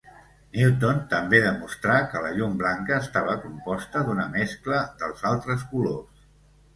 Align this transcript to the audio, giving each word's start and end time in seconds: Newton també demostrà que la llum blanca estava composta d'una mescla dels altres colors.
Newton 0.53 0.99
també 1.09 1.41
demostrà 1.41 1.97
que 2.13 2.23
la 2.23 2.31
llum 2.37 2.55
blanca 2.61 2.97
estava 3.01 3.35
composta 3.43 4.01
d'una 4.07 4.25
mescla 4.37 4.81
dels 5.03 5.21
altres 5.33 5.67
colors. 5.75 6.25